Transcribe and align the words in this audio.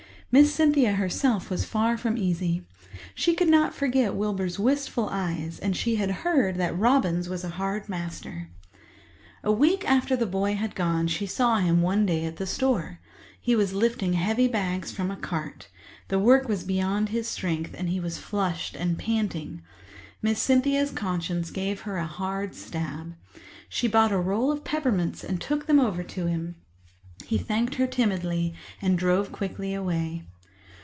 Miss 0.33 0.55
Cynthia 0.55 0.93
herself 0.93 1.49
was 1.49 1.65
far 1.65 1.97
from 1.97 2.17
easy. 2.17 2.65
She 3.13 3.33
could 3.35 3.49
not 3.49 3.73
forget 3.73 4.15
Wilbur's 4.15 4.57
wistful 4.57 5.09
eyes, 5.11 5.59
and 5.59 5.75
she 5.75 5.97
had 5.97 6.09
heard 6.09 6.55
that 6.55 6.79
Robins 6.79 7.27
was 7.27 7.43
a 7.43 7.49
hard 7.59 7.89
master. 7.89 8.49
A 9.43 9.51
week 9.51 9.83
after 9.85 10.15
the 10.15 10.25
boy 10.25 10.55
had 10.55 10.73
gone 10.73 11.07
she 11.09 11.25
saw 11.25 11.57
him 11.57 11.81
one 11.81 12.05
day 12.05 12.23
at 12.23 12.37
the 12.37 12.45
store. 12.47 13.01
He 13.41 13.57
was 13.57 13.73
lifting 13.73 14.13
heavy 14.13 14.47
bags 14.47 14.89
from 14.89 15.11
a 15.11 15.17
cart. 15.17 15.67
The 16.07 16.17
work 16.17 16.47
was 16.47 16.63
beyond 16.63 17.09
his 17.09 17.27
strength, 17.27 17.75
and 17.77 17.89
he 17.89 17.99
was 17.99 18.17
flushed 18.17 18.73
and 18.77 18.97
panting. 18.97 19.61
Miss 20.21 20.41
Cynthia's 20.41 20.91
conscience 20.91 21.51
gave 21.51 21.81
her 21.81 21.97
a 21.97 22.07
hard 22.07 22.55
stab. 22.55 23.15
She 23.67 23.89
bought 23.89 24.13
a 24.13 24.17
roll 24.17 24.49
of 24.49 24.63
peppermints 24.63 25.25
and 25.25 25.41
took 25.41 25.65
them 25.65 25.81
over 25.81 26.03
to 26.03 26.27
him. 26.27 26.55
He 27.27 27.37
thanked 27.37 27.75
her 27.75 27.85
timidly 27.85 28.55
and 28.81 28.97
drove 28.97 29.31
quickly 29.31 29.75
away. 29.75 30.23